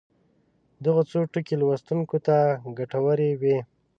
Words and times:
دغه 0.85 1.01
څو 1.09 1.19
ټکي 1.33 1.55
لوستونکو 1.61 2.17
ته 2.27 2.37
ګټورې 2.77 3.29
وي. 3.41 3.57